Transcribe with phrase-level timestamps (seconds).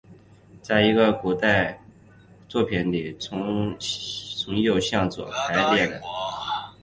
[0.03, 0.09] 而
[0.63, 1.79] 在一些古典
[2.49, 3.29] 作品里是
[4.47, 6.01] 从右向左排列的。